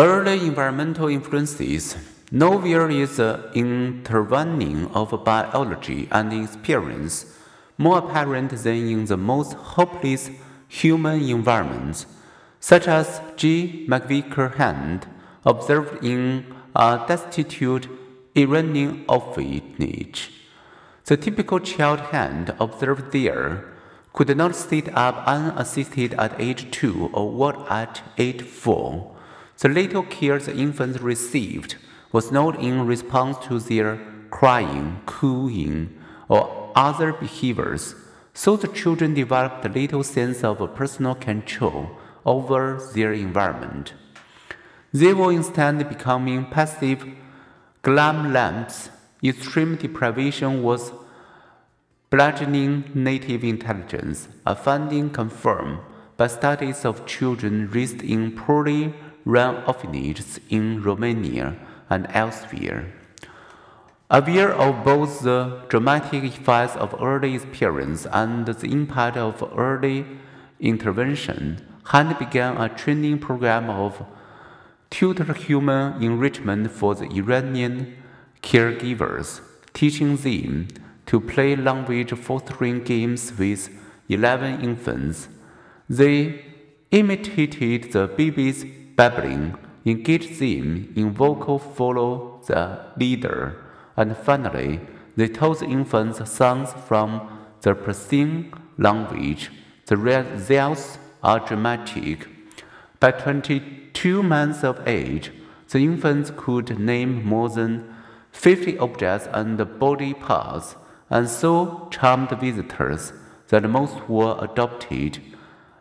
Early 0.00 0.46
environmental 0.46 1.08
influences. 1.08 1.94
Nowhere 2.32 2.88
is 2.88 3.18
the 3.18 3.50
intervening 3.52 4.86
of 4.94 5.10
biology 5.26 6.08
and 6.10 6.32
experience 6.32 7.26
more 7.76 7.98
apparent 7.98 8.50
than 8.50 8.88
in 8.88 9.04
the 9.04 9.18
most 9.18 9.52
hopeless 9.52 10.30
human 10.68 11.20
environments, 11.20 12.06
such 12.60 12.88
as 12.88 13.20
G. 13.36 13.84
McVicker 13.90 14.54
Hunt 14.54 15.04
observed 15.44 16.02
in 16.02 16.46
a 16.74 17.04
destitute 17.06 17.86
Iranian 18.34 19.04
orphanage. 19.06 20.30
The 21.04 21.18
typical 21.18 21.60
child 21.60 22.00
Hunt 22.00 22.52
observed 22.58 23.12
there 23.12 23.66
could 24.14 24.34
not 24.34 24.56
sit 24.56 24.88
up 24.96 25.24
unassisted 25.26 26.14
at 26.14 26.40
age 26.40 26.70
two 26.70 27.10
or 27.12 27.30
walk 27.30 27.70
at 27.70 28.00
age 28.16 28.40
four. 28.40 29.14
The 29.60 29.68
little 29.68 30.04
care 30.04 30.38
the 30.38 30.56
infants 30.56 31.02
received 31.02 31.76
was 32.12 32.32
not 32.32 32.58
in 32.60 32.86
response 32.86 33.36
to 33.46 33.58
their 33.58 34.00
crying, 34.30 35.02
cooing, 35.04 35.98
or 36.28 36.72
other 36.74 37.12
behaviors, 37.12 37.94
so 38.32 38.56
the 38.56 38.68
children 38.68 39.12
developed 39.12 39.66
a 39.66 39.68
little 39.68 40.02
sense 40.02 40.42
of 40.42 40.74
personal 40.74 41.14
control 41.14 41.90
over 42.24 42.80
their 42.94 43.12
environment. 43.12 43.92
They 44.94 45.12
were 45.12 45.32
instead 45.32 45.86
becoming 45.90 46.46
passive 46.46 47.04
glam 47.82 48.32
lamps. 48.32 48.88
Extreme 49.22 49.76
deprivation 49.76 50.62
was 50.62 50.90
bludgeoning 52.08 52.90
native 52.94 53.44
intelligence, 53.44 54.26
a 54.46 54.56
finding 54.56 55.10
confirmed 55.10 55.80
by 56.16 56.28
studies 56.28 56.86
of 56.86 57.04
children 57.04 57.68
raised 57.70 58.02
in 58.02 58.32
poorly 58.32 58.94
run 59.24 59.62
orphanages 59.66 60.40
in 60.48 60.82
Romania 60.82 61.56
and 61.88 62.06
elsewhere. 62.10 62.92
Aware 64.10 64.52
of 64.54 64.84
both 64.84 65.20
the 65.20 65.62
dramatic 65.68 66.24
effects 66.24 66.74
of 66.76 67.00
early 67.00 67.34
experience 67.34 68.06
and 68.12 68.46
the 68.46 68.66
impact 68.66 69.16
of 69.16 69.42
early 69.56 70.04
intervention, 70.58 71.64
Hunt 71.84 72.18
began 72.18 72.56
a 72.56 72.68
training 72.68 73.18
program 73.18 73.70
of 73.70 74.04
tutor 74.90 75.32
human 75.32 76.02
enrichment 76.02 76.70
for 76.70 76.94
the 76.94 77.06
Iranian 77.06 77.96
caregivers, 78.42 79.40
teaching 79.72 80.16
them 80.16 80.68
to 81.06 81.20
play 81.20 81.54
language 81.56 82.12
fostering 82.12 82.82
games 82.82 83.32
with 83.38 83.68
11 84.08 84.60
infants. 84.60 85.28
They 85.88 86.44
imitated 86.90 87.92
the 87.92 88.08
baby's 88.08 88.64
babbling, 89.00 89.56
engaged 89.86 90.38
them 90.40 90.92
in 90.94 91.10
vocal 91.10 91.58
follow 91.58 92.38
the 92.46 92.62
leader, 92.98 93.56
and 93.96 94.14
finally, 94.14 94.78
they 95.16 95.26
taught 95.26 95.60
the 95.60 95.64
infants 95.64 96.18
songs 96.30 96.74
from 96.86 97.08
the 97.62 97.74
Persian 97.74 98.52
language. 98.76 99.50
The 99.86 99.96
results 99.96 100.98
are 101.22 101.40
dramatic. 101.40 102.28
By 103.02 103.12
22 103.12 104.22
months 104.22 104.62
of 104.64 104.86
age, 104.86 105.32
the 105.70 105.78
infants 105.78 106.30
could 106.36 106.78
name 106.78 107.24
more 107.24 107.48
than 107.48 107.72
50 108.32 108.76
objects 108.78 109.28
and 109.32 109.56
body 109.78 110.12
parts, 110.12 110.76
and 111.08 111.26
so 111.26 111.88
charmed 111.90 112.32
visitors 112.38 113.14
that 113.48 113.62
most 113.62 113.96
were 114.10 114.36
adopted, 114.42 115.22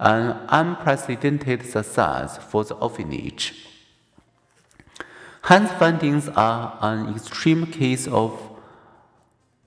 an 0.00 0.34
unprecedented 0.48 1.64
success 1.64 2.38
for 2.38 2.64
the 2.64 2.74
orphanage. 2.74 3.66
Hunt's 5.42 5.72
findings 5.72 6.28
are 6.30 6.78
an 6.80 7.14
extreme 7.14 7.66
case 7.66 8.06
of 8.08 8.40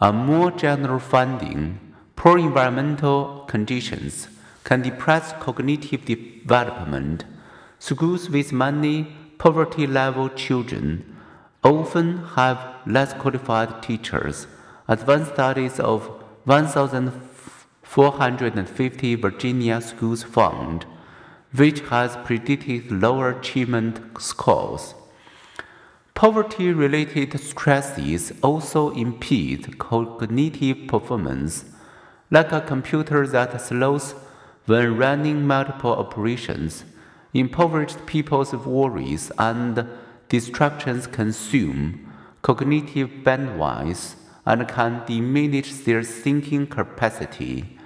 a 0.00 0.12
more 0.12 0.52
general 0.52 1.00
finding. 1.00 1.78
Poor 2.14 2.38
environmental 2.38 3.44
conditions 3.48 4.28
can 4.62 4.82
depress 4.82 5.32
cognitive 5.40 6.04
development. 6.04 7.24
Schools 7.80 8.30
with 8.30 8.52
many 8.52 9.08
poverty 9.38 9.86
level 9.86 10.28
children 10.28 11.16
often 11.64 12.18
have 12.36 12.58
less 12.86 13.12
qualified 13.14 13.82
teachers. 13.82 14.46
Advanced 14.86 15.32
studies 15.32 15.80
of 15.80 16.08
1,450 17.92 19.16
Virginia 19.16 19.80
schools 19.80 20.22
found, 20.22 20.86
which 21.52 21.80
has 21.80 22.16
predicted 22.18 22.92
lower 22.92 23.30
achievement 23.30 23.98
scores. 24.20 24.94
Poverty 26.14 26.72
related 26.72 27.40
stresses 27.40 28.32
also 28.42 28.90
impede 28.90 29.76
cognitive 29.78 30.86
performance, 30.86 31.64
like 32.30 32.52
a 32.52 32.60
computer 32.60 33.26
that 33.26 33.60
slows 33.60 34.14
when 34.66 34.96
running 34.96 35.44
multiple 35.44 35.92
operations. 35.92 36.84
Impoverished 37.34 38.06
people's 38.06 38.52
worries 38.52 39.32
and 39.36 39.84
distractions 40.28 41.08
consume 41.08 42.06
cognitive 42.42 43.10
bandwidth 43.24 44.14
and 44.46 44.68
can 44.68 45.02
diminish 45.06 45.72
their 45.72 46.04
thinking 46.04 46.68
capacity. 46.68 47.78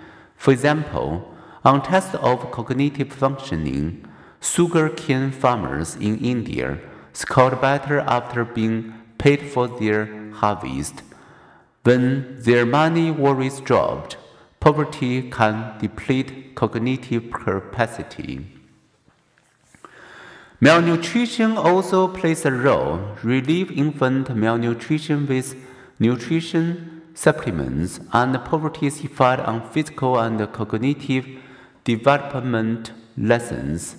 For 0.44 0.52
example, 0.52 1.34
on 1.64 1.80
tests 1.80 2.14
of 2.16 2.50
cognitive 2.50 3.10
functioning, 3.10 4.04
sugarcane 4.42 5.30
farmers 5.30 5.96
in 5.96 6.18
India 6.18 6.80
scored 7.14 7.62
better 7.62 8.00
after 8.00 8.44
being 8.44 8.92
paid 9.16 9.40
for 9.40 9.68
their 9.68 10.30
harvest. 10.32 11.02
When 11.82 12.42
their 12.42 12.66
money 12.66 13.10
worries 13.10 13.58
dropped, 13.60 14.18
poverty 14.60 15.30
can 15.30 15.78
deplete 15.78 16.54
cognitive 16.54 17.30
capacity. 17.32 18.44
Malnutrition 20.60 21.56
also 21.56 22.06
plays 22.06 22.44
a 22.44 22.52
role. 22.52 23.16
Relieve 23.22 23.70
infant 23.70 24.36
malnutrition 24.36 25.26
with 25.26 25.56
nutrition 25.98 26.93
supplements 27.14 28.00
and 28.12 28.34
poverty's 28.44 29.04
effect 29.04 29.42
on 29.42 29.70
physical 29.70 30.18
and 30.18 30.52
cognitive 30.52 31.26
development 31.84 32.92
lessons. 33.16 33.96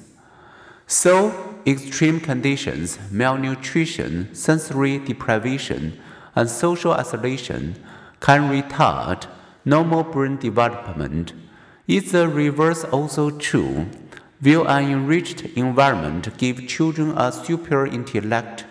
So, 0.87 1.55
extreme 1.65 2.19
conditions, 2.19 2.99
malnutrition, 3.09 4.35
sensory 4.35 4.99
deprivation, 4.99 5.99
and 6.35 6.49
social 6.49 6.91
isolation 6.91 7.75
can 8.19 8.51
retard 8.51 9.25
normal 9.63 10.03
brain 10.03 10.37
development. 10.37 11.33
Is 11.87 12.11
the 12.11 12.27
reverse 12.27 12.83
also 12.83 13.31
true? 13.31 13.87
Will 14.41 14.67
an 14.67 14.91
enriched 14.91 15.41
environment 15.55 16.37
give 16.37 16.67
children 16.67 17.17
a 17.17 17.31
superior 17.31 17.87
intellect? 17.87 18.65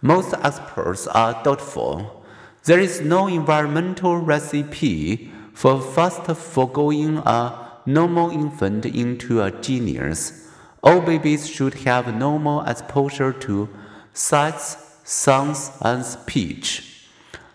Most 0.00 0.34
experts 0.42 1.06
are 1.06 1.42
doubtful. 1.44 2.25
There 2.66 2.80
is 2.80 3.00
no 3.00 3.28
environmental 3.28 4.16
recipe 4.16 5.30
for 5.52 5.80
fast 5.80 6.26
foregoing 6.26 7.18
a 7.18 7.80
normal 7.86 8.30
infant 8.30 8.84
into 8.84 9.40
a 9.40 9.52
genius. 9.52 10.50
All 10.82 11.00
babies 11.00 11.48
should 11.48 11.74
have 11.86 12.12
normal 12.12 12.62
exposure 12.62 13.32
to 13.32 13.68
sights, 14.12 14.98
sounds, 15.04 15.70
and 15.80 16.04
speech. 16.04 17.06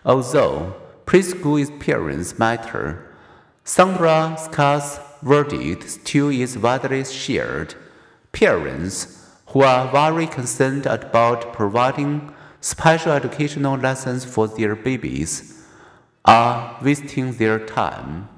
Although 0.06 0.76
preschool 1.04 1.60
experience 1.60 2.38
matter, 2.38 3.14
Sandra 3.64 4.38
Scarr's 4.38 4.98
verdict 5.20 5.90
still 5.90 6.30
is 6.30 6.56
widely 6.56 7.04
shared. 7.04 7.74
Parents 8.32 9.28
who 9.48 9.60
are 9.60 9.92
very 9.92 10.26
concerned 10.26 10.86
about 10.86 11.52
providing 11.52 12.32
special 12.62 13.10
educational 13.12 13.76
lessons 13.76 14.24
for 14.24 14.46
their 14.46 14.76
babies 14.76 15.66
are 16.24 16.78
wasting 16.80 17.32
their 17.32 17.58
time. 17.58 18.28